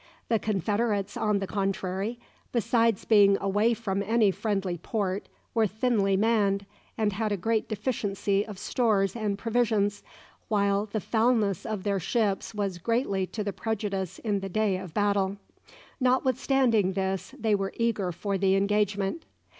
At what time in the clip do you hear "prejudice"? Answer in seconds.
13.53-14.17